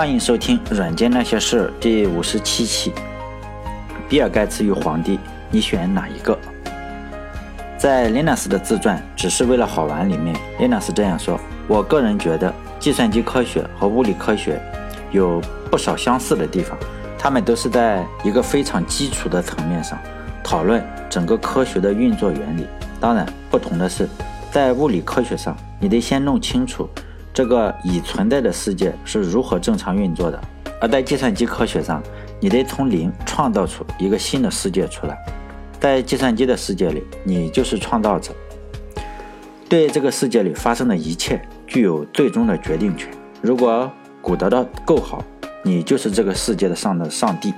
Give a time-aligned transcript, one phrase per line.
[0.00, 2.90] 欢迎收听《软件那些事》第五十七期。
[4.08, 5.20] 比尔盖茨与皇帝，
[5.50, 6.38] 你选哪一个？
[7.76, 11.38] 在 Linus 的自传《只是为了好玩》里面，Linus 这样说
[11.68, 14.58] ：“我个人觉得，计算机科学和物理科学
[15.12, 15.38] 有
[15.70, 16.78] 不少相似的地方，
[17.18, 19.98] 他们都是在一个非常基础的层面上
[20.42, 22.66] 讨论整个科学的运作原理。
[22.98, 24.08] 当然，不同的是，
[24.50, 26.88] 在物理科学上，你得先弄清楚。”
[27.32, 30.40] 这个已存在的世界是如何正常运作的？
[30.80, 32.02] 而在计算机科学上，
[32.40, 35.16] 你得从零创造出一个新的世界出来。
[35.78, 38.32] 在计算机的世界里，你就是创造者，
[39.68, 43.10] 对这个世界里发生的一切具有最终的决定权。
[43.40, 45.24] 如果古德的够好，
[45.62, 47.54] 你就是这个世界的上的上帝。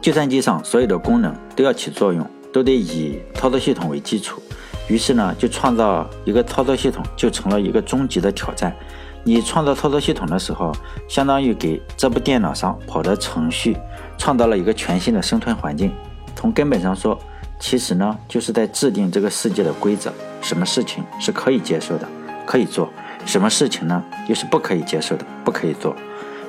[0.00, 4.40] 计算机上所有的功能都要起作用，都得以操作系统为基础。
[4.90, 8.74] 于是呢，就创造一个操作系统，就成了一个终极的挑战。
[9.22, 10.72] 你创造操作系统的时候，
[11.06, 13.76] 相当于给这部电脑上跑的程序
[14.18, 15.92] 创造了一个全新的生存环境。
[16.34, 17.16] 从根本上说，
[17.60, 22.08] 其实呢，就是在制定这个世界的规则：什么事情是可以接受的，
[22.44, 22.88] 可以做；
[23.24, 25.94] 什么事情呢，又是不可以接受的，不可以做。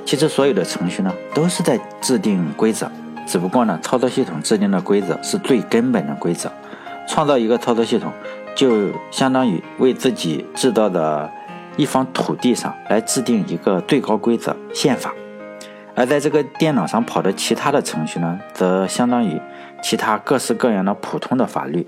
[0.04, 2.92] 其实所有的程序呢，都是在制定规则，
[3.28, 6.52] 只不过呢，操作系统制定的规则是最根本的规则。
[7.08, 8.12] 创造一个操作系统，
[8.56, 11.30] 就相当于为自己制造的
[11.78, 15.14] 一方土地上来制定一个最高规则宪法，
[15.96, 19.42] 而在这个电脑上跑的其他的程序呢，则相当于
[19.82, 21.88] 其他各式各样的普通的法律。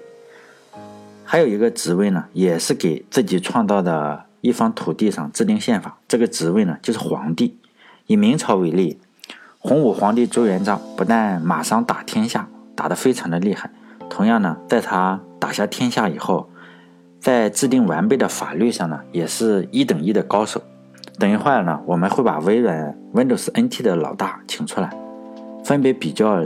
[1.23, 7.57] 还有一个职位呢，也是给自己创造的一方土地上制定宪法，这个职位呢就是皇帝。
[8.07, 8.99] 以明朝为例，
[9.59, 13.71] 洪武皇帝朱元璋不但马上打天下，打得非常的厉害。
[14.09, 16.49] 同样呢，在他打下天下以后，
[17.19, 20.61] 在制定完备的法律上呢，也是一等一的高手。
[21.19, 24.89] 等一会儿呢，我们会把微软 Windows NT 的老大请出来，
[25.63, 26.41] 分别比较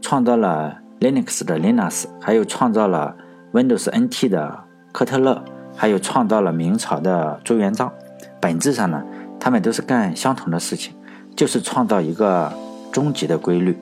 [0.00, 3.14] 创造了 Linux 的 Linus，还有创造了
[3.52, 4.58] Windows NT 的
[4.92, 5.42] 科特勒，
[5.76, 7.92] 还有创造了明朝的朱元璋。
[8.40, 9.02] 本质上呢，
[9.38, 10.94] 他们都是干相同的事情，
[11.36, 12.52] 就是创造一个
[12.90, 13.78] 终极的规律。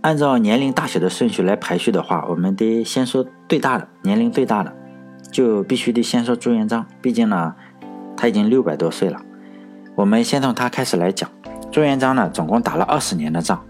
[0.00, 4.72] 按照年龄大小的顺序来排序的话，我们得先说最大的，年龄最大的，
[5.30, 6.86] 就必须得先说朱元璋。
[7.02, 7.52] 毕竟呢，
[8.16, 9.20] 他已经六百多岁了。
[9.96, 11.28] 我们先从他开始来讲。
[11.72, 13.60] 朱元璋呢，总共打了二十年的仗，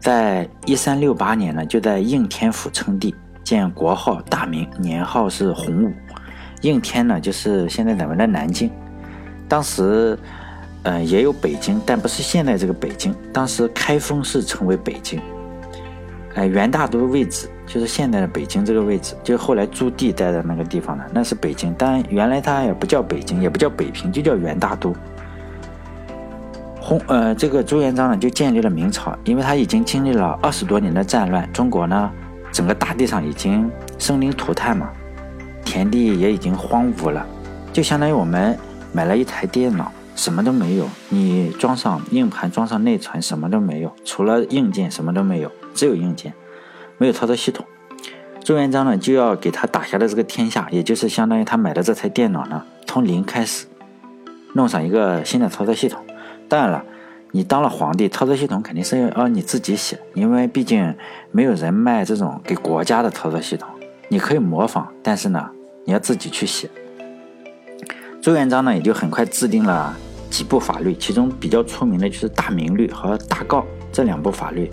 [0.00, 3.14] 在一三六八年呢，就在应天府称帝，
[3.44, 5.92] 建国号大明，年号是洪武。
[6.62, 8.70] 应天呢，就是现在咱们的南京。
[9.46, 10.18] 当时，
[10.84, 13.14] 嗯，也有北京，但不是现在这个北京。
[13.32, 15.20] 当时开封市称为北京。
[16.34, 21.74] 哎，元大都位置就是现在的北京这个位置，就后来朱棣待的那个地方呢，那是北京。
[21.76, 24.94] 但原来它也不叫北京，也不叫北平，就叫元大都。
[26.80, 32.10] 洪呃，这个朱元璋呢就建立了明朝，因为他已经经历了二十多年的战乱，中国呢
[32.50, 34.90] 整个大地上已经生灵涂炭嘛，
[35.64, 37.24] 田地也已经荒芜了，
[37.72, 38.58] 就相当于我们
[38.92, 45.50] 买了一台电脑，什么都没有，你装上硬盘，装上内存，什么都没有，除了硬件什么都没有。
[45.74, 46.32] 只有硬件，
[46.98, 47.64] 没有操作系统。
[48.44, 53.66] 朱元璋呢，就要给他打下的这个天下，也就是相当于他买的这台电脑呢，从零开始
[54.54, 56.04] 弄上一个新的操作系统。
[56.48, 56.84] 当然了，
[57.30, 60.94] 你当了皇帝，操作系统肯定是要你自己写，因为毕竟
[61.30, 63.68] 没有人卖这种给国家的操作系统。
[64.08, 65.48] 你可以模仿，但是呢，
[65.84, 66.68] 你要自己去写。
[68.20, 69.96] 朱元璋呢，也就很快制定了
[70.28, 73.60] 几部法律，其中比较出名的就是《大明律》和《大诰》
[73.92, 74.68] 这两部法律。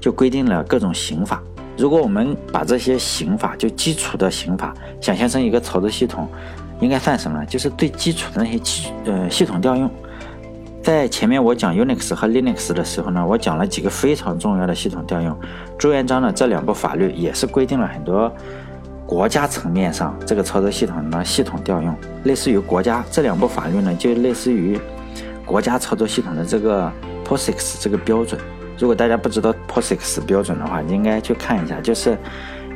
[0.00, 1.42] 就规定了各种刑法。
[1.76, 6.28] 如果我们把这些刑法，就基础的刑法，想象成一个操作系统，
[6.80, 7.46] 应该算什么呢？
[7.46, 9.90] 就是最基础的那些基呃系统调用。
[10.82, 15.34] 在前面我讲 Unix 和 Linux 的时候呢，我讲了几个非常重要的系统调用。
[15.78, 18.30] 朱元璋的这两部法律也是规定了很多
[19.06, 21.94] 国家层面上这个操作系统的系统调用，
[22.24, 24.78] 类似于国家这两部法律呢，就类似于
[25.46, 26.90] 国家操作系统的这个
[27.26, 28.40] POSIX 这个标准。
[28.80, 31.78] 如果大家不知道 POSIX 标准的话，应该去看一下。
[31.82, 32.16] 就是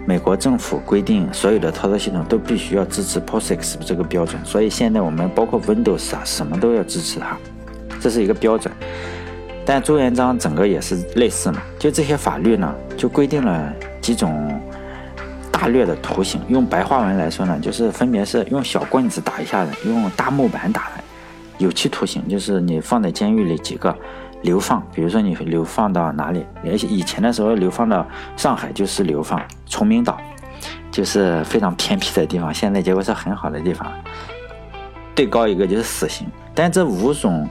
[0.07, 4.39] 美国政府规定，所有的操作系统都必须要支持 POSIX 这个标准。
[4.45, 7.39] 所以现在我们包括 Windows 啊，什么都要支持它，
[7.99, 8.73] 这是一个标准。
[9.65, 13.73] 但朱元璋整个也是类似嘛，就这些法律呢，就规定了
[14.03, 14.61] 几种
[15.51, 16.39] 大略的图形。
[16.49, 21.03] 用白话文来说呢，就是分别是用小棍子打一下的，用大木板打的。
[21.57, 23.97] 有期徒刑就是你放在监狱里几个。
[24.45, 26.45] 流放，比如说你流放到哪里？
[26.65, 28.07] 而且以前的时候流放到
[28.37, 30.19] 上海就是流放，崇明岛
[30.91, 32.53] 就是非常偏僻的地方。
[32.53, 33.91] 现在结果是很好的地方。
[35.17, 37.49] 最高一个就是死刑，但这五种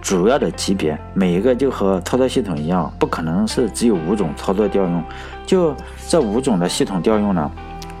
[0.00, 5.02] 主要的级别，每一个就和操作系统一样，不可能是只有五种操作调用。
[5.44, 5.74] 就
[6.06, 7.50] 这五种的系统调用呢，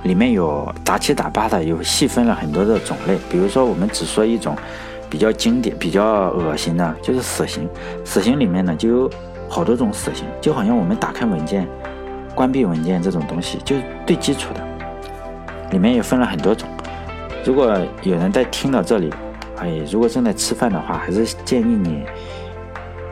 [0.04, 3.18] 里面有杂七杂八的，有细分了很多的种类。
[3.28, 4.54] 比如说，我们只说一种
[5.10, 7.68] 比较经典、比较恶心的，就是死刑。
[8.04, 9.10] 死刑里面呢，就有
[9.48, 11.66] 好多种死刑，就好像我们打开文件、
[12.34, 14.60] 关闭文件这种东西，就是最基础的，
[15.70, 16.68] 里面也分了很多种。
[17.44, 19.12] 如果有人在听到这里，
[19.56, 22.04] 哎，如果正在吃饭的话，还是建议你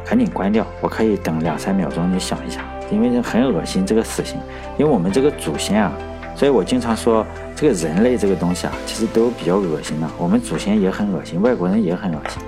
[0.04, 0.66] 赶紧关掉。
[0.80, 2.60] 我可以等两三秒钟，你想一下，
[2.90, 4.38] 因为很恶心这个死刑。
[4.78, 5.90] 因为我们这个祖先啊，
[6.36, 10.06] 所以我经常说，这个人类这个东西啊，其实都比较恶心的。
[10.18, 12.42] 我们祖先也很恶心，外国人也很恶心。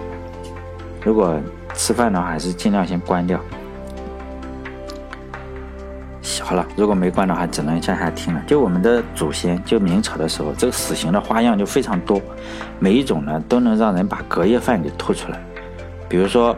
[1.03, 1.41] 如果
[1.75, 3.41] 吃饭的话，还是尽量先关掉。
[6.43, 8.43] 好了，如果没关的话，只能向下听了。
[8.47, 12.21] 就我们的祖先，就明朝的时候，这个死刑的花样就非常多，
[12.79, 15.39] 每一种呢都能让人把隔夜饭给吐出来。
[16.09, 16.55] 比如说，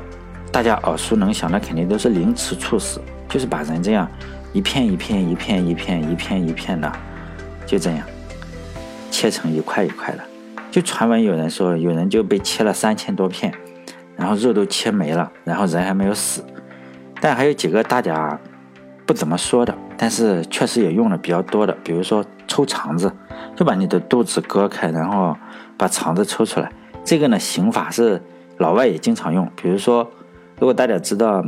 [0.50, 4.08] 大家耳熟能详的肯定都是凌迟处死，就是把人这样
[4.52, 6.92] 一片一片、一片一片、一片一片的，
[7.70, 8.04] 就这样
[9.12, 10.20] 切成一块一块的。
[10.72, 13.54] 就传闻有人说，有人就被切了三千多片，
[14.16, 16.44] 然后肉都切没了，然后人还没有死。
[17.20, 18.36] 但还有几个大家。
[19.06, 23.12] 不怎么说的，但是确实也用的比较多的，比如说抽肠子，
[23.56, 25.36] 就把你的肚子割开，然后
[25.76, 26.70] 把肠子抽出来。
[27.04, 28.22] 这个呢，刑法是
[28.58, 29.50] 老外也经常用。
[29.56, 30.08] 比如说，
[30.60, 31.44] 如果大家知道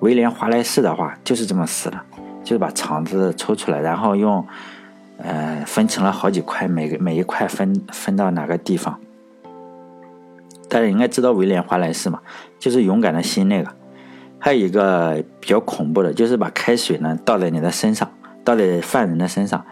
[0.00, 2.00] 威廉华莱士的话，就是这么死的，
[2.42, 4.44] 就是把肠子抽出来，然后用
[5.18, 9.00] 呃分成了好几块，每个每一块分分到哪个地方。
[10.68, 12.20] 大家应该知道威廉华莱士嘛，
[12.58, 13.70] 就是勇敢的心那个。
[14.38, 18.10] 还有一个比较恐怖的，就是把开水呢倒在你的身上，
[18.44, 19.64] 倒在犯人的身上，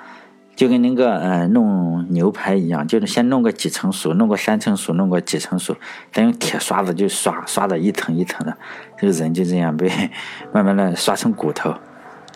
[0.57, 5.77] 就跟那个呃弄牛排一样，就是先弄个几成熟，弄个三成熟，弄个几成熟，
[6.13, 8.57] 再用铁刷子就刷刷的一层一层的，
[8.99, 9.91] 这个人就这样被
[10.53, 11.75] 慢慢的刷成骨头，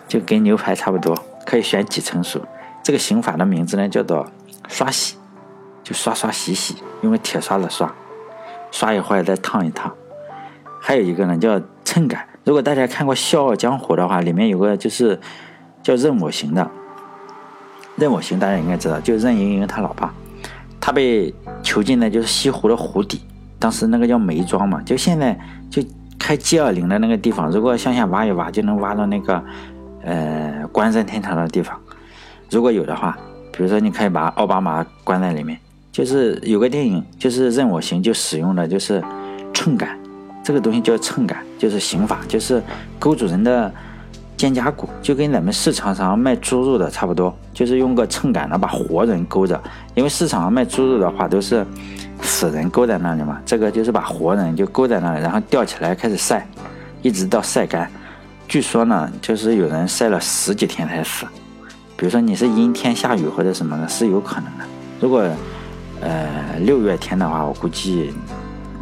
[0.07, 2.41] 就跟牛排差不多，可以选几成熟。
[2.89, 4.25] 这个刑法的名字呢叫做
[4.67, 5.15] 刷洗，
[5.83, 7.93] 就刷刷洗洗，用个铁刷子刷，
[8.71, 9.93] 刷一会儿再烫一烫。
[10.81, 12.27] 还有一个呢叫秤杆。
[12.45, 15.19] 如果大家看过《笑傲江湖》的话，里面有个就是
[15.83, 16.67] 叫任我行的。
[17.95, 20.11] 任我行大家应该知道，就任盈盈他老爸，
[20.81, 21.31] 他被
[21.61, 23.21] 囚禁在就是西湖的湖底，
[23.59, 25.39] 当时那个叫梅庄嘛，就现在
[25.69, 25.79] 就
[26.17, 29.43] 开 G 二零的那个地方，如果向下挖一挖，就能挖到那个
[30.01, 31.79] 呃关山天堂的地方。
[32.49, 33.17] 如果有的话，
[33.51, 35.59] 比如说你可以把奥巴马关在里面，
[35.91, 39.03] 就是有个电影，就是任我行就使用的就是
[39.53, 39.97] 秤杆。
[40.43, 42.63] 这个东西叫秤杆，就是刑法，就是
[42.97, 43.71] 勾住人的
[44.35, 49.61] 肩胛骨，就跟咱们市场上卖猪肉的差不多，就是用个秤杆呢把活人勾着。
[49.93, 51.63] 因为市场上卖猪肉的话都是
[52.21, 56.47] 死人勾在那里嘛，这个就是把活人就勾在那里，然后吊起来开始晒，
[57.03, 57.87] 一直到晒干。
[58.47, 61.27] 据说呢，就是有人晒了十几天才死。
[61.99, 64.63] 比如说你是阴天下雨或者什么的，是有可能的。
[65.01, 65.21] 如果
[65.99, 68.13] 呃六月天的话，我估计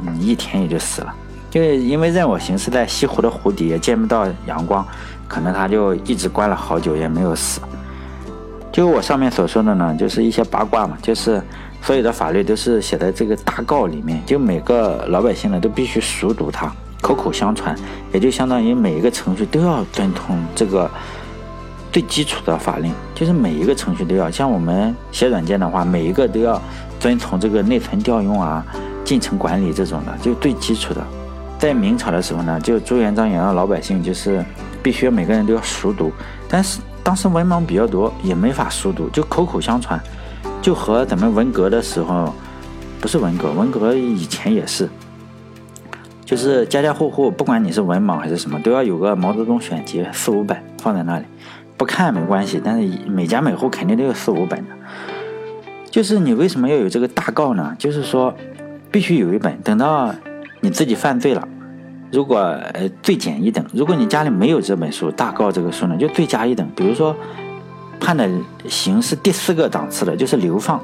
[0.05, 1.11] 嗯一天也就死了。
[1.49, 4.85] 就因为任我行是在西湖的湖底，也见不到阳光，
[5.27, 7.59] 可能他就一直关了好久也没有死。
[8.71, 11.41] 就我上面所说的呢，就是一些八卦嘛，就是
[11.81, 17.75] 所有的法律都是写在这个大诰里面，就每个老百姓呢都必须熟读它，口口相传，
[18.13, 20.87] 也就相当于每一个程序都要遵从这个
[21.97, 24.29] 最基础的法令，就是每一个程序都要。
[24.29, 26.61] 像我们写软件的话，每一个都要
[26.99, 28.63] 遵从这个内存调用啊、
[29.03, 31.03] 进程管理这种的，就最基础的。
[31.57, 34.45] 在明朝的时候呢，就朱元璋也让老百姓就是
[34.83, 36.11] 必须每个人都要熟读，
[36.47, 39.99] 但是当时文盲比较多，也没法熟读，就口口相传，
[40.61, 42.31] 就和咱们文革的时候，
[43.01, 44.87] 不是文革，文革以前也是，
[46.23, 51.25] 就是家家户户不管你是文盲还是什么，都要有个毛泽东选集四五百放在那里，
[51.77, 54.75] 不看没关系，但是每家每户肯定都有四五本的。
[55.89, 57.75] 就是你为什么要有这个大诰呢？
[57.79, 58.33] 就是说
[58.91, 60.13] 必须有一本，等到。
[60.59, 61.47] 你自己犯罪了，
[62.11, 66.67] 如果呃罪减一等，如果你家里没有这本书大告这个书呢，就罪加一等。
[66.75, 67.15] 比如说
[67.99, 68.27] 判的
[68.67, 70.81] 刑是第四个档次的，就是流放。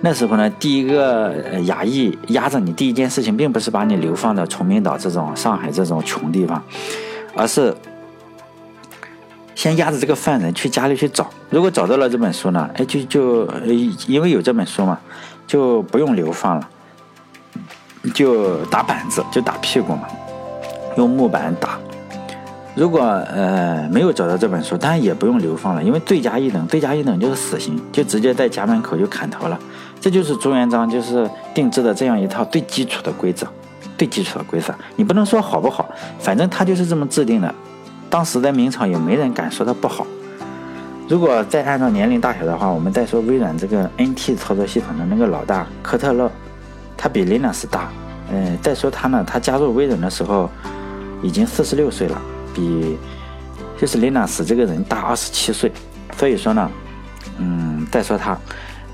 [0.00, 6.60] 那时候呢，第一个衙役压着你，第一件事情并不是把你流放到崇明岛这种上海这种穷地方，
[7.36, 7.72] 而是
[9.62, 11.30] 先压着这个犯人去家里去找。
[11.48, 13.48] 如果找到了这本书呢，哎，就就
[14.08, 14.98] 因为有这本书嘛，
[15.46, 16.68] 就不用流放了。
[18.12, 20.02] 就打板子，就打屁股嘛，
[20.96, 21.78] 用木板打。
[22.74, 29.56] 如果呃没有找到这本书，当然也不用流放了，因为罪加一等，罪加一等就是死刑，就直接在家门口就砍头了。
[30.00, 33.46] 这就是朱元璋就是定制的这样一套最基础的规则，
[33.96, 35.88] 最基础的规则，你不能说好不好，
[36.18, 37.54] 反正他就是这么制定的。
[38.12, 40.06] 当时在明朝也没人敢说它不好。
[41.08, 46.30] 如果再按照年龄大小的话，我们再说微软这个 NT 操作系统的那个老大科特勒，
[46.94, 47.88] 他比 Linux 大。
[48.30, 50.50] 嗯，再说他呢，他加入微软的时候
[51.22, 52.20] 已经四十六岁了，
[52.52, 52.98] 比
[53.80, 55.72] 就是 Linux 这个人大二十七岁。
[56.18, 56.70] 所以说呢，
[57.38, 58.36] 嗯，再说他。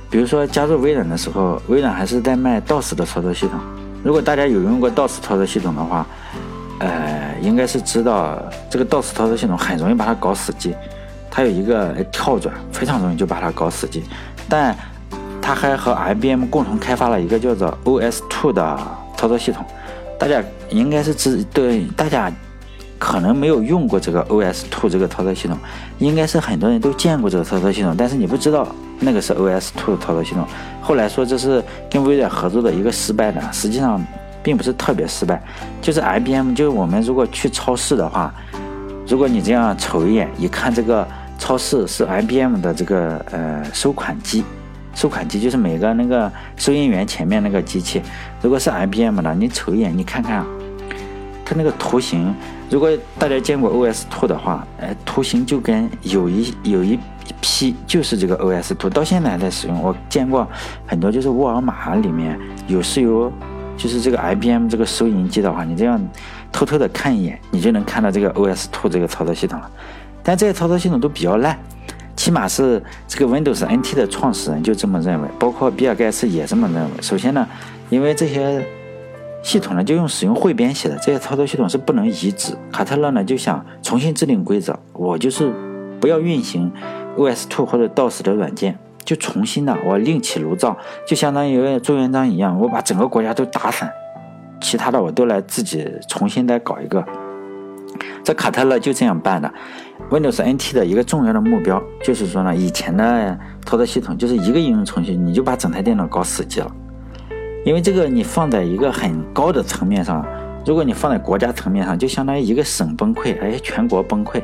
[0.08, 3.58] 比如说加入微软的时候，微软还是在卖 DOS 的操作系统。
[4.04, 6.06] 如果大家有用过 DOS 操作系统的话，
[6.80, 10.74] 呃，应该是知道这个 DOS 操作系统很容易把它搞死机，
[11.30, 14.02] 它有一个跳转，非常容易就把它搞死机。
[14.48, 14.76] 但
[15.42, 18.78] 它还和 IBM 共同开发了一个叫做 OS2 的
[19.16, 19.64] 操作系统，
[20.18, 22.30] 大家应该是知对，大家
[22.98, 25.58] 可能没有用过这个 OS2 这个操作系统，
[25.98, 28.66] 应该是很多人都见过这个操作系统，但是你不知道。
[29.00, 30.44] 那个是 OS2 的操作系统，
[30.82, 34.04] 后来说这是跟微软合作的一个失败的，实际上
[34.48, 35.38] 并不是特别失败，
[35.82, 38.32] 就是 IBM，就是我们如果去超市的话，
[39.06, 41.06] 如果你这样瞅一眼，一看这个
[41.38, 44.42] 超市是 IBM 的这个呃收款机，
[44.94, 48.00] 收款机就是每个那个收银员前面那个机器，
[48.40, 50.42] 如果是 IBM 的，你瞅一眼，你看看
[51.44, 52.34] 它那个图形，
[52.70, 52.88] 如果
[53.18, 56.98] 大家见过 OS Two 的话，哎，图形就跟有一有一。
[57.42, 59.78] 批就是这个 OS Two 到现在还在使用。
[59.82, 60.48] 我见过
[60.86, 63.30] 很多，就是沃尔玛里面有是有，
[63.78, 65.98] 就是这个 IBM 这个收银机的话，你这样
[66.52, 69.70] 偷偷的看一眼，你就能看到这个 OS2 这个操作系统了。
[70.22, 71.58] 但这些操作系统都比较烂，
[72.14, 76.90] 起码是这个 Windows NT 的创始人就这么认为，包括比尔盖茨也这么认为。
[77.00, 77.48] 首先呢，
[77.88, 78.66] 因为这些
[79.42, 82.54] 系统呢就用使用汇编写的，这些操作系统是不能移植。
[82.70, 85.50] 卡特勒呢就想重新制定规则，我就是
[86.00, 86.70] 不要运行。
[87.16, 93.90] OS2 或者 DOS 的软件就重新的，我另起炉灶，就相当于朱元璋一样，我把整个国家都打散，
[94.60, 97.02] 其他的我都来自己重新再搞一个。
[98.22, 99.50] 这卡特勒就这样办的。
[100.10, 106.70] Windows NT 的一个重要的目标就是说呢，以前的操作系统就是一个应用程序，你就把整台电脑搞死机了。
[107.64, 110.22] 因为这个你放在一个很高的层面上，
[110.66, 114.42] 如果你放在国家层面上，就相当于一个省崩溃，哎，全国崩溃。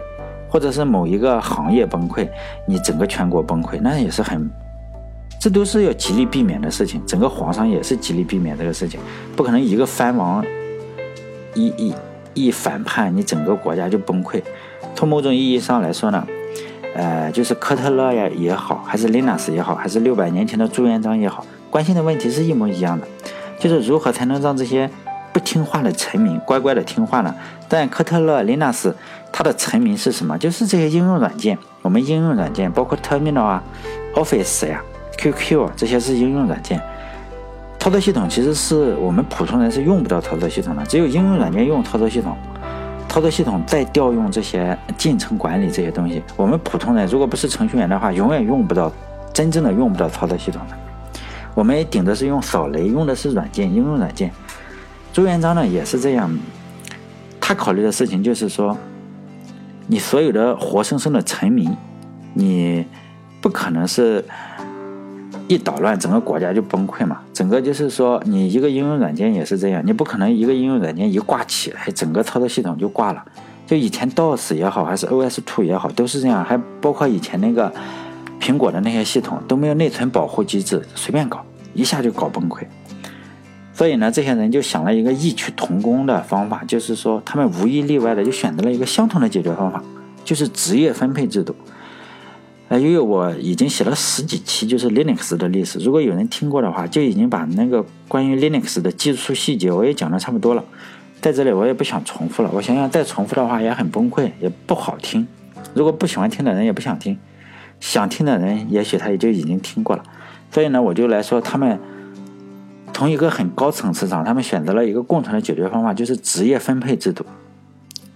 [0.55, 2.29] 或者是某一个行业崩溃，
[2.65, 4.49] 你整个全国崩溃，那也是很，
[5.41, 7.05] 这都是要极力避免的事情。
[7.05, 9.01] 整个皇上也是极力避免这个事情，
[9.35, 10.45] 不可能一个藩王
[11.55, 11.95] 一一
[12.35, 14.41] 一反叛，你整个国家就崩溃。
[14.95, 16.25] 从某种意义上来说呢，
[16.95, 23.09] 呃，就是科特勒呀也好，还是林纳斯也好，还是六百年前的朱元璋也好，关心的问题是一模一样的，
[23.59, 24.89] 就是如何才能让这些
[25.33, 27.35] 不听话的臣民乖乖的听话呢？
[27.69, 28.95] 但科特勒、林纳斯。
[29.37, 30.39] 它的成名是什么？
[30.39, 31.59] 就是这些应用软件。
[31.83, 33.61] 我们应用软件包括 Terminal 啊、
[34.15, 34.81] Office 呀、
[35.19, 36.81] QQ 啊，这些是应用软件。
[37.81, 42.37] 操作系统其实是我们普通人是用不到操作系统的，只有应用软件用操作系统。
[43.09, 48.93] 操作系统再调用这些进程管理这些东西，我们普通人如果不是程序员的话，永远用不到，
[49.33, 50.77] 真正的用不到操作系统的。
[51.57, 54.31] 我们顶的是用扫雷，用的是软件应用软件。
[55.13, 56.31] 朱元璋呢也是这样，
[57.41, 58.79] 他考虑的事情就是说。
[59.87, 61.71] 你所有的活生生的臣民，
[62.33, 62.85] 你
[63.41, 64.25] 不可能是
[65.47, 67.21] 一捣乱整个国家就崩溃嘛？
[67.33, 73.23] 整个就是说，你一个应用软件也是这样，你不可能一个应用软件一挂起来，整个操作系统就挂了。
[73.67, 76.45] 就以前 DOS 也好，还是 OS2 也好，都是这样。
[76.45, 77.73] 还包括以前那个
[78.41, 81.43] 苹果的那些系统都没有内存保护机制，随便搞
[81.75, 82.63] 一下就搞崩溃。
[83.75, 89.83] 所以呢，这些人就想了一个异曲同工的方法，就是说他们无一例外的就选择了一个相同的解决方法，
[90.25, 91.57] 就是职业分配制度。
[92.69, 100.63] 呃，因为我已经写了十几期就是 Linux 的历史，如果有人听过的话，就已经把那个关于 Linux 的技术细节我也讲的差不多了，
[101.21, 102.51] 在这里我也不想重复了。
[102.55, 105.27] 我想想再重复的话也很崩溃，也不好听。
[105.75, 107.19] 如果不喜欢听的人也不想听，
[107.81, 110.05] 想听的人也许他也就已经听过了。
[110.53, 111.81] 所以呢，我就来说他们。
[112.95, 117.27] 从一个很高层次上，他们选择了一个共同的解决方法，就是职业分配制度。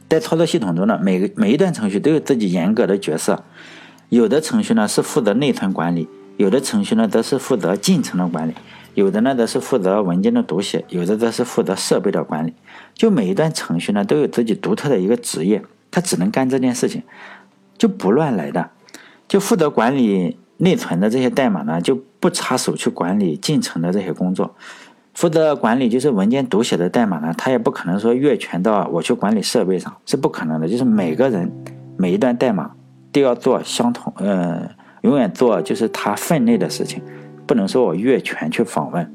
[0.09, 3.43] 在操作系统中呢，每个每一段程序都有自己严格的角色，
[4.09, 8.55] 有的程序呢是负责内存管理，有的程序呢则是负责进程的管理，
[8.95, 12.55] 有的呢则是负责文件的读写，有的则是负责设备的管理。
[12.95, 17.03] 就每一段程序呢都有自己独特的一个职业，它只能干这件事情，
[17.77, 18.71] 就不乱来的，
[19.27, 20.39] 就负责管理。
[20.59, 24.55] 内存的这些代码呢，就不插手去管理进程的这些工作，
[25.15, 30.69] 负责管理就是文件读写的代码呢，他也不可能说越权到我去管理设备上，是不可能的。
[30.69, 31.51] 就是每个人
[31.97, 32.73] 每一段代码
[33.11, 34.69] 都要做相同，呃，
[35.03, 37.03] 永远做就是他分内的事情，
[37.47, 39.15] 不能说我越权去访问。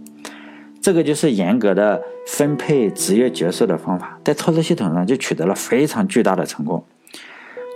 [0.81, 6.83] 这个就是严格的分配职业角色的方法，在操作系统上就取得了非常巨大的成功。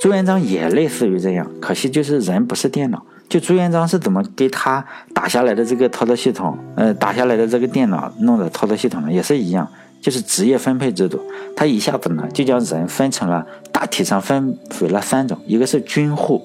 [0.01, 3.05] 朱元璋也类似于这样，可惜就是人不是电脑。
[3.29, 9.67] 就朱元璋是怎么给他打下来的这个操作系统，呃，打下来的这个电脑弄的操作系统呢，也是一样，
[10.01, 11.19] 就是职业分配制度。
[11.55, 16.41] 他一下子呢就将人分成了大体上分为了三种，一个是军户，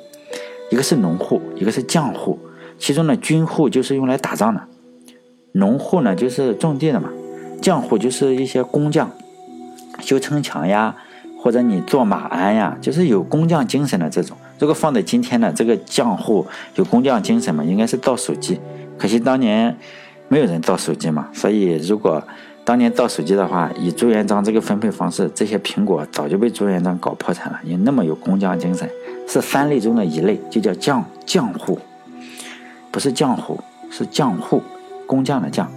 [0.70, 2.38] 一个是农户，一个是将户。
[2.78, 4.62] 其中呢，军户就是用来打仗的，
[5.52, 7.10] 农户呢就是种地的嘛，
[7.60, 9.10] 将户就是一些工匠，
[10.00, 10.96] 修城墙呀。
[11.38, 14.36] 或者你做马鞍呀，就是有工匠精神的这种。
[14.62, 18.60] 如果放在今天呢，这个匠户有工匠精神嘛，应该是造手机。
[18.96, 19.76] 可惜当年
[20.28, 22.22] 没有人造手机嘛，所以如果
[22.64, 27.58] 当年造手机的话，以朱元璋这个分配方式，这些苹果早就被朱元璋搞破产了。
[27.64, 28.88] 你那么有工匠精神，
[29.26, 31.76] 是三类中的一类，就叫匠匠户，
[32.92, 33.58] 不是匠户，
[33.90, 34.62] 是匠户，
[35.08, 35.68] 工匠的匠。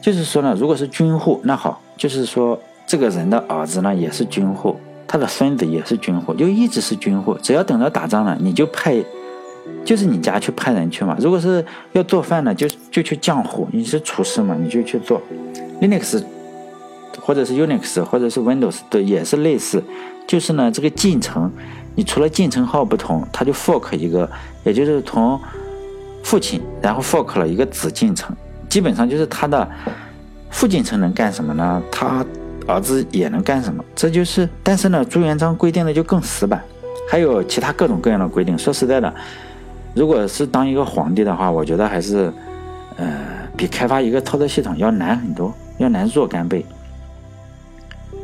[0.00, 2.56] 就是说呢，如果是军户，那好，就是说。
[2.86, 4.76] 这个人的儿子呢也是军户，
[5.06, 7.36] 他的孙子也是军户，就一直是军户。
[7.42, 9.02] 只要等着打仗了，你就派，
[9.84, 11.16] 就是你家去派人去嘛。
[11.20, 15.20] 如果是要做饭呢，就就去浆户，你是厨师嘛，你就去做。
[15.80, 16.22] Linux
[17.20, 19.82] 或者是 Unix 或者是 Windows 的也是类似，
[20.26, 21.50] 就是呢这个进程，
[21.94, 24.28] 你除了进程号不同，它就 fork 一个，
[24.64, 25.38] 也就是从
[26.22, 28.34] 父亲然后 fork 了一个子进程，
[28.68, 29.68] 基本上就是他的
[30.50, 31.82] 父进程能干什么呢？
[31.92, 32.24] 他
[32.66, 33.84] 儿子也能干什么？
[33.94, 36.62] 这就是，但是呢，朱元璋规定的就更死板，
[37.08, 38.56] 还有其他各种各样的规定。
[38.56, 39.12] 说实在的，
[39.94, 42.32] 如果是当一个皇帝的话，我觉得还是，
[42.96, 43.20] 呃，
[43.56, 46.64] 比开发一个操作系统要难很多，要难若干倍。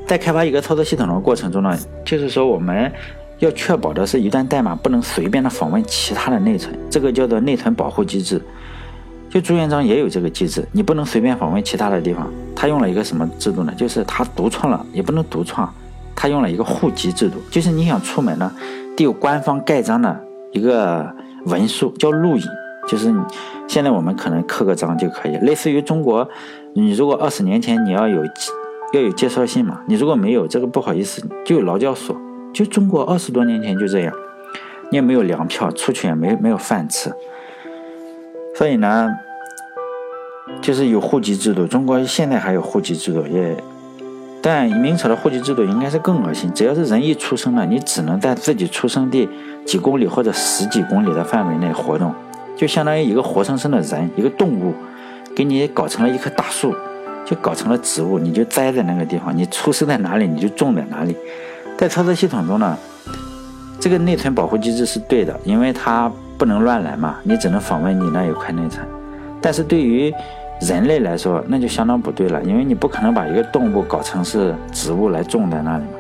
[0.06, 2.90] 在开发一个操作系统的过程中呢，就是说我们
[3.38, 8.40] 要确保的是一段代码不能随便的访问其他的内存，这个叫做内存保护机制。
[9.30, 12.28] 就朱元璋也有这个机制，你不能随便访问其他的地方。
[12.54, 13.72] 他用了一个什么制度呢？
[13.76, 15.72] 就是他独创了，也不能独创，
[16.16, 17.36] 他用了一个户籍制度。
[17.48, 18.52] 就是你想出门呢，
[18.96, 20.20] 得有官方盖章的
[20.52, 21.08] 一个
[21.46, 22.42] 文书，叫录影。
[22.88, 23.14] 就是
[23.68, 26.28] 现在我们可能刻个章就可以，类似于中国，
[26.74, 28.24] 你如果二十年前你要有
[28.92, 32.16] 要有介绍信嘛，你如果没有这个不好意思，就有劳教所。
[32.52, 34.12] 就中国二十多年前就这样，
[34.90, 37.12] 你也没有粮票，出去也没没有饭吃。
[38.60, 39.16] 所以呢，
[40.60, 41.66] 就是有户籍制度。
[41.66, 43.56] 中国现在还有户籍制度，也，
[44.42, 46.52] 但明朝的户籍制度应该是更恶心。
[46.52, 49.26] 只要是人一出生了，你只能在自己出生地
[49.64, 52.12] 几公里或者十几公里的范围内活动，
[52.54, 54.74] 就相当于一个活生生的人，一个动物，
[55.34, 56.74] 给你搞成了一棵大树，
[57.24, 61.16] 就搞成了植物，你就栽在那个地方，你出生在哪里，你就种在哪里。
[61.78, 62.76] 在操作系统中呢，
[63.80, 66.12] 这个内存保护机制是对的，因为它。
[66.40, 68.82] 不能乱来嘛，你只能访问你那一块内存。
[69.42, 70.10] 但是对于
[70.62, 75.90] 人类来说，那就相当不对了，因为你不可能把一个动物搞成是植物来种在那里嘛。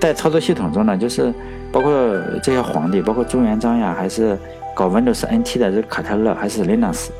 [0.00, 1.30] 在操作系统中呢，就是
[1.70, 1.92] 包括
[2.42, 4.34] 这些皇帝，包括朱元璋呀，还是
[4.74, 7.10] 搞 Windows NT 的这卡特勒，还是 Linux，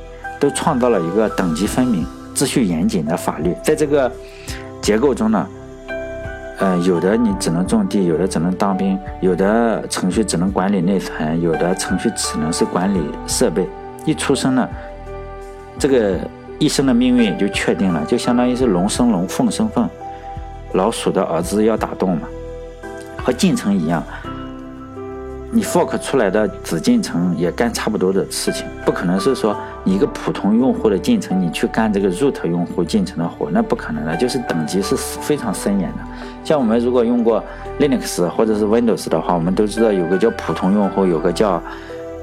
[0.41, 3.55] 都创造了一个等级分明、秩序严谨的法律。
[3.63, 4.11] 在这个
[4.81, 5.47] 结构中呢。
[6.61, 13.67] 呃，有的你只能种地，有的只能当兵，有的程序只能管理内存，有的程序只能是管理设备。
[14.05, 14.69] 一出生呢，
[15.79, 16.19] 这个
[16.59, 19.89] 一生的命运也就确定了，就相当于是龙生龙，凤生凤，
[20.75, 22.29] 老鼠的儿子要打洞嘛，
[23.25, 24.03] 和进程一样。
[25.53, 34.17] 你 fork 出来的子进程也干差不多的事情，不可能是说你一个普通用户的进程，你去干这个 root 用户进程的活，那不可能的。
[34.17, 35.99] 就是等级是非常森严的。
[36.45, 37.43] 像我们如果用过
[37.81, 41.61] Linux 或者是 Windows 的话，我们都知道有个叫普通用户，有个叫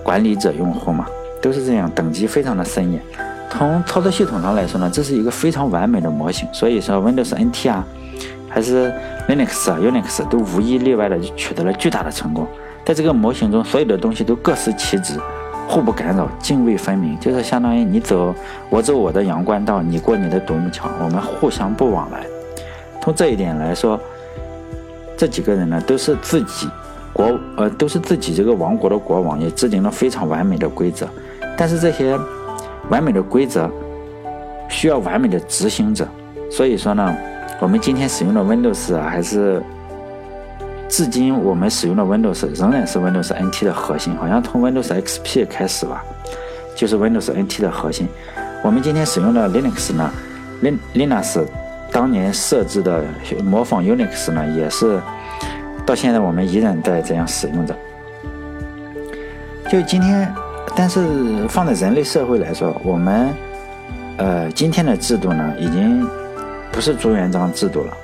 [0.04, 1.06] 管理者用户嘛，
[1.42, 3.02] 都是这样，等级非常的森严。
[3.50, 6.48] 从操作系统上来说呢，这是一个非常完美的模型。
[6.54, 7.86] 所以说 Windows NT 啊，
[8.48, 8.94] 还是
[9.28, 12.48] Linux 啊、Unix 都无一例外的取得了巨大的成功。
[12.88, 15.20] 在这个模型中，所有的东西都各司其职，
[15.68, 18.34] 互不干扰，泾渭分明，就是相当于你走
[18.70, 22.26] 我走我的阳关道，你过你的独木桥，我们互相不往来。
[23.02, 24.00] 从这一点来说，
[25.18, 26.70] 这几个人呢都是自己
[27.12, 31.06] 国呃都是自己这个王国的国王，也制定了非常完美的规则。
[31.58, 32.18] 但是这些
[32.88, 33.70] 完美的规则
[34.70, 36.08] 需要完美的执行者，
[36.50, 37.14] 所以说呢，
[37.60, 39.62] 我们今天使用的 Windows 啊，还是。
[40.90, 46.04] 至今我们使用的 Windows 仍然是 Windows NT 的核心，好像从 Windows XP 开始吧，
[46.76, 48.08] 就是 Windows NT 的核心。
[48.64, 50.12] 我们今天使用的 Linux 呢，
[50.62, 51.46] 林 Linux
[51.92, 53.04] 当年设置的
[53.44, 55.00] 模仿 Unix 呢，也是
[55.86, 57.76] 到现在我们依然在这样使用着。
[59.70, 60.34] 就今天，
[60.76, 63.30] 但是放在人类社会来说，我们
[64.18, 66.08] 呃今天的制度呢，已经
[66.72, 67.98] 不是朱元璋制度了。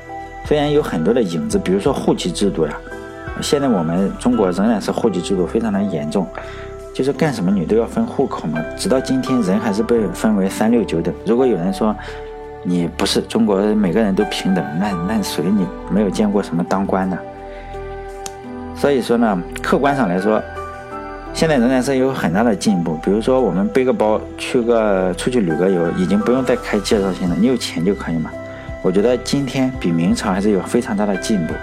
[0.45, 2.73] 虽然有很多的影子，比如说户籍制度呀，
[3.41, 6.27] 现在我们中国仍然是户籍制度非常的严重，
[6.93, 8.62] 就是干什么你都要分户口嘛。
[8.77, 11.13] 直到今天，人还是被分为三六九等。
[11.25, 11.95] 如果有人说
[12.63, 17.17] 你不是中国每个人都平等，那那属于你没有见过什么当官的。
[18.75, 20.41] 所以说呢，客观上来说。
[21.36, 28.29] 现在仍然是有很大的进步，比如说我们背个包去个出去旅个游，已经不用再开介绍信了，你有钱就可以嘛。
[28.84, 31.54] 我觉得今天比明朝还是有非常大的进步。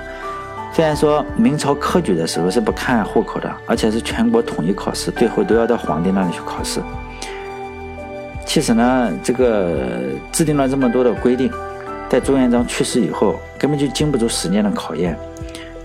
[0.73, 6.81] 虽然说明朝科举的时候是不看户口的，而且是全国统一考试，最后都要到皇帝那里去考试。
[8.47, 9.83] 其实呢，这个
[10.33, 11.53] 制定了这么多的规定，
[12.09, 15.15] 在朱元璋去世以后，根本就经不住时间的考验。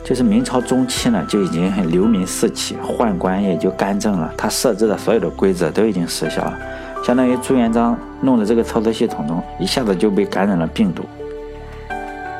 [0.03, 4.31] 就是明朝中期呢，就已经很流民四起，宦官也就干政了。
[4.37, 6.57] 他设置的所有的规则都已经失效了，
[7.03, 11.03] 相当于朱元璋弄的这个操作系统中一下子就被感染了病毒。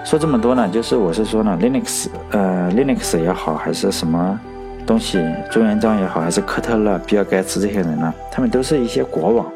[0.06, 4.40] 说这么多呢，就是我是说呢，Linux，呃，Linux 也好，还是什么
[4.86, 9.48] 东西，朱元璋也好，还是科特勒、比尔盖茨这些人呢，他们都是一些国王，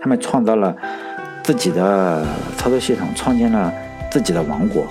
[0.00, 0.74] 他们创造了
[1.42, 2.24] 自己的
[2.56, 3.70] 操作系统，创建了
[4.10, 4.86] 自己的王国。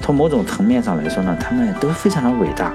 [0.00, 2.74] 从某种层面上来说呢，他们都非常的伟大，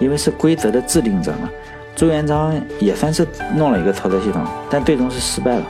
[0.00, 1.50] 因为是规则的制定者嘛。
[1.94, 5.66] 朱元璋也算是弄了一个操作系统，但最终是失败了。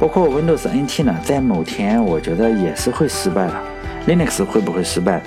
[0.00, 3.52] 包括 Windows NT 呢，在某天我觉得也是会失败的。
[4.06, 5.22] Linux 会不会失败？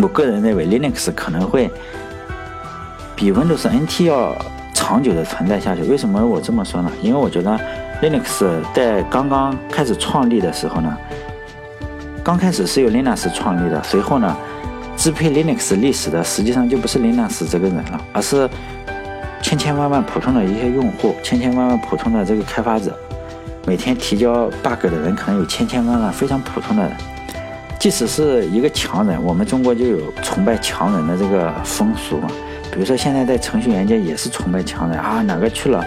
[0.00, 1.70] 我个人认为 Linux 可能会
[3.16, 4.36] 比 Windows NT 要
[4.72, 5.82] 长久的存在下去。
[5.82, 6.90] 为什么我这么说呢？
[7.02, 7.58] 因为我觉得
[8.02, 10.96] Linux 在刚刚开始创立的时候呢。
[12.22, 14.36] 刚开始是由 Linux 创立的，随后呢，
[14.94, 18.48] 支配 Linux 历史的实际上就不是 Linux 这个人了，而是
[19.42, 22.96] 千千万万普通的一些用户，千千万万普通的这个开发者，
[23.66, 26.92] 每天提交 bug 的人可能有千千万万非常普通的人。
[27.80, 32.28] 即使是一个强人，我们中国就有崇拜强人的这个风俗嘛。
[32.70, 35.84] 比如说现在在程序员界也是崇拜强人啊，哪个去了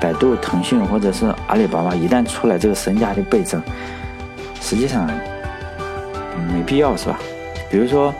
[0.00, 3.62] 百度、腾讯或者是阿里巴巴，一旦出来这个身价就倍增。
[4.60, 5.10] 实际上。
[6.52, 7.18] 没必要是吧？
[7.70, 8.12] 比如说，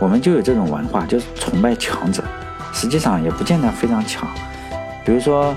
[0.00, 2.22] 我们就有这种文化，就是崇拜强者，
[2.72, 4.26] 实际上也不见得非常强。
[5.04, 5.54] 比如说，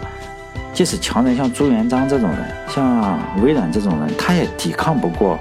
[0.74, 5.40] 即使强人像朱元璋这种人，像微软这种人，他也抵抗不过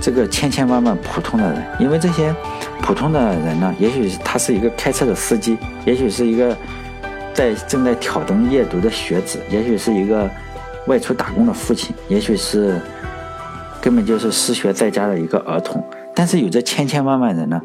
[0.00, 1.62] 这个千千万万普通的人。
[1.78, 2.34] 因为这些
[2.82, 6.56] 普通的人呢，也许他是一个开车的司机，也许是一个
[7.34, 10.28] 在正在挑灯夜读的学子，也许是一个
[10.86, 12.80] 外出打工的父亲，也许是。
[13.80, 15.82] 根本就是失学在家的一个儿童，
[16.12, 17.62] 但是有着千千万万人呢，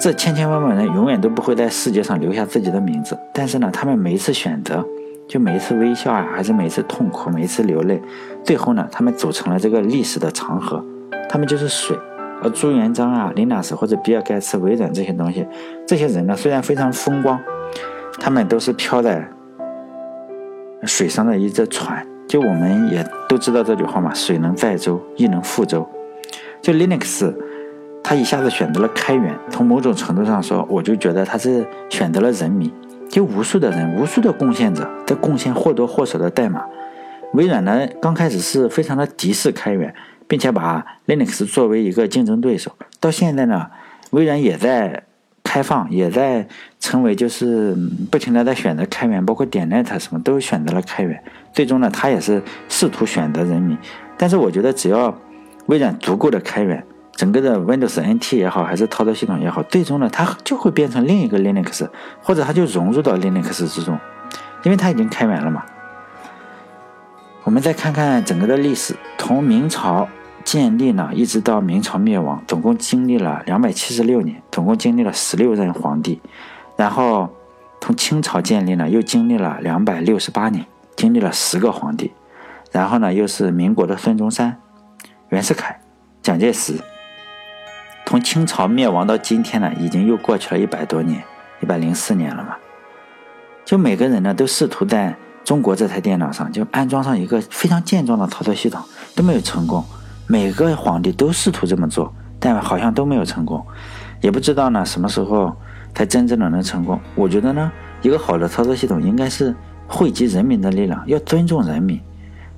[0.00, 4.82] 这千千万万人永远都不会在世界上留下自己的名字，但是呢，他们每一次选择，
[5.28, 8.00] 就每一次微笑啊，还是每一次痛苦，每一次流泪，
[8.42, 10.82] 最后呢，他们组成了这个历史的长河，
[11.28, 11.96] 他们就是水。
[12.42, 15.46] 而朱元璋啊、林纳斯或者比尔盖茨、微软这些东西，
[15.86, 17.38] 这些人呢，虽然非常风光，
[18.20, 19.28] 他们都是漂在
[20.84, 22.06] 水上的一只船。
[22.28, 25.88] 就我们也都知道这句话嘛，水能载舟，亦能覆舟。
[26.62, 27.34] 就 Linux，
[28.04, 32.72] 它一下子选择了开源，从某种程度上说，我就觉得它是选择了人民。
[33.08, 36.62] 就无数的人，无数的贡献者在贡献或多或少的代码。
[37.32, 39.94] 微软呢，刚开始是非常的敌视开源，
[40.28, 42.70] 并且把 Linux 作为一个竞争对手。
[43.00, 43.68] 到现在呢，
[44.10, 45.02] 微软也在。
[45.44, 46.46] 开放也在
[46.78, 47.74] 成为，就是
[48.10, 51.24] 不停的在选择开源，包括点 net 什么都选择了开源。
[51.54, 53.74] 最终呢，它也是试图选择人民。
[54.18, 55.18] 但是我觉得，只要
[55.64, 61.88] 微软足够的开源，整个的 Windows NT 也好，还是操作系统也好，最终呢，它就会变成另一个 Linux，
[62.20, 63.98] 或者它就融入到 Linux 之中，
[64.64, 65.64] 因为它已经开源了嘛。
[67.44, 70.06] 我们再看看整个的历史，从明朝。
[70.48, 76.22] 建立呢，一直到明朝灭亡，总共经历了两百七十六年，总共经历了十六任皇帝。
[76.74, 77.28] 然后
[77.82, 80.64] 从清朝建立呢，又经历了两百六十八年，
[80.96, 82.14] 经历了十个皇帝。
[82.72, 84.58] 然后呢，又是民国的孙中山、
[85.28, 85.78] 袁世凯、
[86.22, 86.76] 蒋介石。
[88.06, 91.22] 从清朝灭亡到今天呢，已经又过去了一百多年，
[91.60, 92.56] 一百零四年了嘛。
[93.66, 98.82] 就每个人呢，都试图在中国这台电脑上就安装上一个非常健壮的操作系统，
[99.14, 99.84] 都没有成功。
[100.30, 103.64] 每个皇帝都试图这么做，但好像都没有成功，
[104.20, 105.56] 也不知道呢什么时候
[105.94, 107.00] 才真正的能成功。
[107.14, 111.98] 我觉得呢，一个好的操作系统应该是汇集人民的力量，要尊重人民，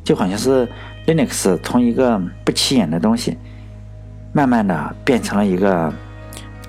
[0.02, 0.68] 就好像是
[1.06, 3.38] Linux 从一个不起眼的东西，
[4.32, 5.92] 慢慢的变成了一个，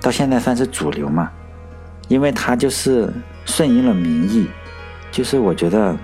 [0.00, 1.28] 到现在算是主流嘛，
[2.06, 3.12] 因为它就是
[3.44, 4.46] 顺应了民意，
[5.10, 5.96] 就是我觉得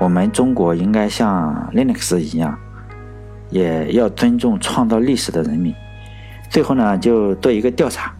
[0.00, 2.58] 我们中国应该像 Linux 一样，
[3.50, 5.74] 也要尊重创造历史的人民。
[6.50, 8.14] 最后呢，就做一个调查，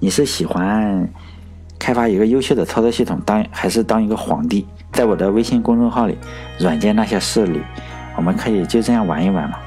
[0.00, 1.08] 你是喜欢
[1.78, 4.66] 开发一个优秀的操作系统，当还是当一个皇帝？
[4.92, 6.16] 在我的微信公众号里，
[6.58, 7.60] 软件那些事里，
[8.16, 9.58] 我们可以就这样玩一玩嘛。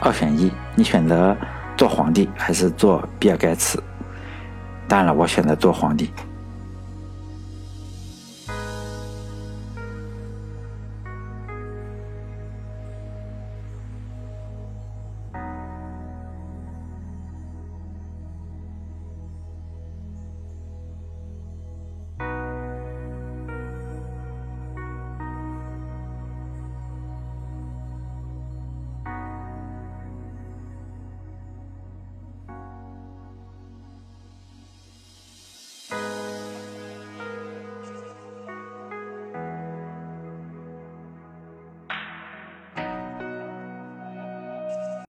[0.00, 1.36] 二选一，你选择
[1.76, 3.82] 做皇帝还是做比尔盖茨？
[4.88, 6.10] 当然了，我选择做皇帝。